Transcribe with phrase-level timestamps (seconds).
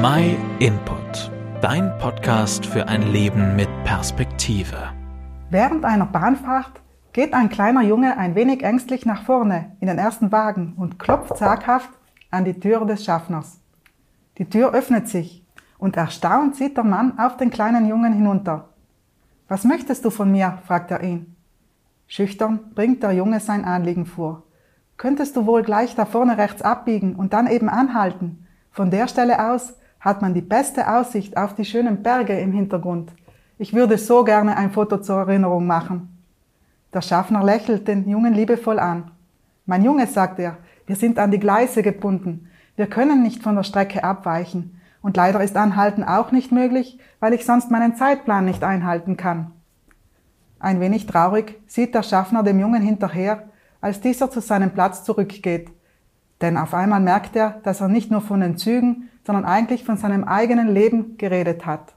[0.00, 4.92] My Input, dein Podcast für ein Leben mit Perspektive.
[5.50, 6.82] Während einer Bahnfahrt
[7.12, 11.36] geht ein kleiner Junge ein wenig ängstlich nach vorne in den ersten Wagen und klopft
[11.36, 11.90] zaghaft
[12.30, 13.58] an die Tür des Schaffners.
[14.36, 15.44] Die Tür öffnet sich
[15.78, 18.68] und erstaunt sieht der Mann auf den kleinen Jungen hinunter.
[19.48, 20.58] Was möchtest du von mir?
[20.64, 21.34] fragt er ihn.
[22.06, 24.44] Schüchtern bringt der Junge sein Anliegen vor.
[24.96, 28.46] Könntest du wohl gleich da vorne rechts abbiegen und dann eben anhalten?
[28.70, 33.12] Von der Stelle aus hat man die beste Aussicht auf die schönen Berge im Hintergrund.
[33.58, 36.22] Ich würde so gerne ein Foto zur Erinnerung machen.
[36.92, 39.10] Der Schaffner lächelt den Jungen liebevoll an.
[39.66, 42.48] Mein Junge, sagt er, wir sind an die Gleise gebunden.
[42.76, 44.80] Wir können nicht von der Strecke abweichen.
[45.02, 49.52] Und leider ist Anhalten auch nicht möglich, weil ich sonst meinen Zeitplan nicht einhalten kann.
[50.58, 53.48] Ein wenig traurig sieht der Schaffner dem Jungen hinterher,
[53.80, 55.70] als dieser zu seinem Platz zurückgeht.
[56.40, 59.96] Denn auf einmal merkt er, dass er nicht nur von den Zügen, sondern eigentlich von
[59.96, 61.94] seinem eigenen Leben geredet hat.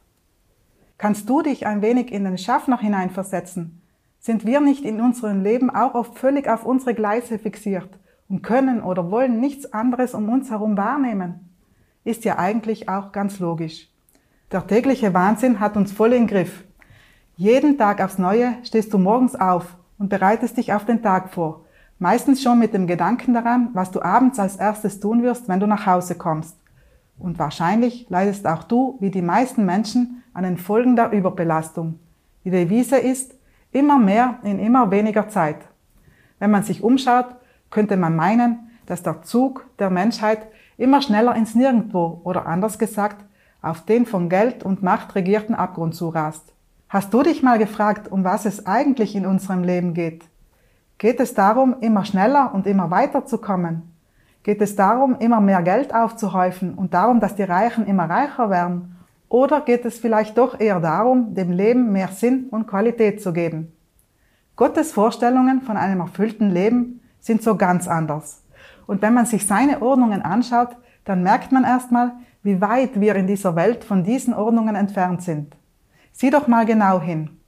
[0.98, 3.82] Kannst du dich ein wenig in den Schaffner hineinversetzen?
[4.20, 7.90] Sind wir nicht in unserem Leben auch oft völlig auf unsere Gleise fixiert
[8.30, 11.50] und können oder wollen nichts anderes um uns herum wahrnehmen?
[12.04, 13.90] Ist ja eigentlich auch ganz logisch.
[14.52, 16.64] Der tägliche Wahnsinn hat uns voll im Griff.
[17.36, 21.66] Jeden Tag aufs Neue stehst du morgens auf und bereitest dich auf den Tag vor,
[22.02, 25.68] Meistens schon mit dem Gedanken daran, was du abends als erstes tun wirst, wenn du
[25.68, 26.58] nach Hause kommst.
[27.20, 32.00] Und wahrscheinlich leidest auch du, wie die meisten Menschen, an den Folgen der Überbelastung.
[32.44, 33.36] Die Devise ist,
[33.72, 35.58] immer mehr in immer weniger Zeit.
[36.40, 37.36] Wenn man sich umschaut,
[37.70, 40.48] könnte man meinen, dass der Zug der Menschheit
[40.80, 43.24] immer schneller ins Nirgendwo oder anders gesagt
[43.62, 46.52] auf den von Geld und Macht regierten Abgrund zurast.
[46.90, 50.31] Hast du dich mal gefragt, um was es eigentlich in unserem Leben geht?
[51.02, 53.92] Geht es darum, immer schneller und immer weiter zu kommen?
[54.44, 58.98] Geht es darum, immer mehr Geld aufzuhäufen und darum, dass die Reichen immer reicher werden?
[59.28, 63.74] Oder geht es vielleicht doch eher darum, dem Leben mehr Sinn und Qualität zu geben?
[64.56, 68.44] Gottes Vorstellungen von einem erfüllten Leben sind so ganz anders.
[68.86, 72.12] Und wenn man sich seine Ordnungen anschaut, dann merkt man erstmal,
[72.44, 75.58] wie weit wir in dieser Welt von diesen Ordnungen entfernt sind.
[76.12, 77.40] Sieh doch mal genau hin.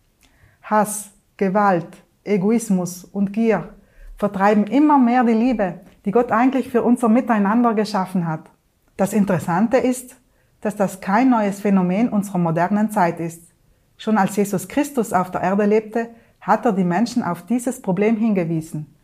[0.64, 3.70] Hass, Gewalt, Egoismus und Gier
[4.18, 8.50] vertreiben immer mehr die Liebe, die Gott eigentlich für unser Miteinander geschaffen hat.
[8.98, 10.16] Das Interessante ist,
[10.62, 13.54] dass das kein neues Phänomen unserer modernen Zeit ist.
[13.98, 18.18] Schon als Jesus Christus auf der Erde lebte, hat er die Menschen auf dieses Problem
[18.18, 18.96] hingewiesen.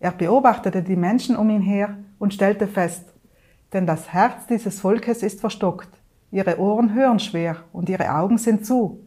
[0.00, 3.14] Er beobachtete die Menschen um ihn her und stellte fest,
[3.72, 5.90] denn das Herz dieses Volkes ist verstockt,
[6.30, 9.00] ihre Ohren hören schwer und ihre Augen sind zu,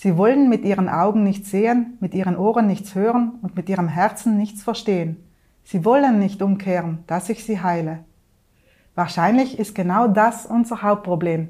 [0.00, 3.88] Sie wollen mit ihren Augen nichts sehen, mit ihren Ohren nichts hören und mit ihrem
[3.88, 5.16] Herzen nichts verstehen.
[5.64, 8.04] Sie wollen nicht umkehren, dass ich sie heile.
[8.94, 11.48] Wahrscheinlich ist genau das unser Hauptproblem.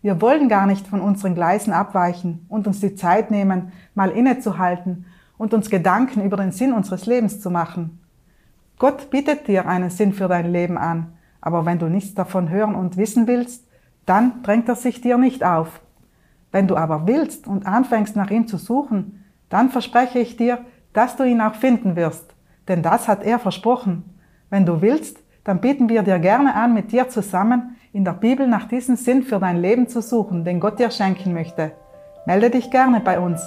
[0.00, 5.06] Wir wollen gar nicht von unseren Gleisen abweichen und uns die Zeit nehmen, mal innezuhalten
[5.36, 7.98] und uns Gedanken über den Sinn unseres Lebens zu machen.
[8.78, 12.76] Gott bietet dir einen Sinn für dein Leben an, aber wenn du nichts davon hören
[12.76, 13.66] und wissen willst,
[14.06, 15.80] dann drängt er sich dir nicht auf.
[16.50, 20.58] Wenn du aber willst und anfängst nach ihm zu suchen, dann verspreche ich dir,
[20.92, 22.34] dass du ihn auch finden wirst,
[22.68, 24.04] denn das hat er versprochen.
[24.50, 28.46] Wenn du willst, dann bieten wir dir gerne an, mit dir zusammen in der Bibel
[28.46, 31.72] nach diesem Sinn für dein Leben zu suchen, den Gott dir schenken möchte.
[32.26, 33.40] Melde dich gerne bei uns.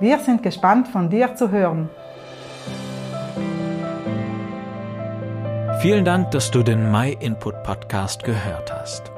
[0.00, 1.88] Wir sind gespannt von dir zu hören.
[5.80, 9.12] Vielen Dank, dass du den My Input Podcast gehört hast.